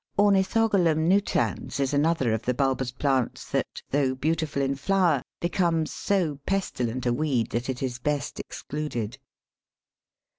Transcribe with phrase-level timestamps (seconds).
[0.17, 6.39] Ornithogalum nutans is another of the bulbous plants that, though beautiful in flower, becomes so
[6.47, 9.19] pestilent a weed that it is best excluded.